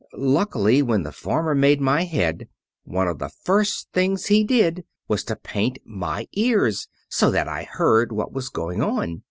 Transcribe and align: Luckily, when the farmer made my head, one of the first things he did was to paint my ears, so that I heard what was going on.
Luckily, 0.17 0.81
when 0.81 1.03
the 1.03 1.11
farmer 1.11 1.53
made 1.53 1.79
my 1.79 2.05
head, 2.05 2.47
one 2.85 3.07
of 3.07 3.19
the 3.19 3.29
first 3.29 3.87
things 3.93 4.25
he 4.25 4.43
did 4.43 4.83
was 5.07 5.23
to 5.25 5.35
paint 5.35 5.77
my 5.85 6.27
ears, 6.33 6.87
so 7.07 7.29
that 7.29 7.47
I 7.47 7.65
heard 7.65 8.11
what 8.11 8.33
was 8.33 8.49
going 8.49 8.81
on. 8.81 9.19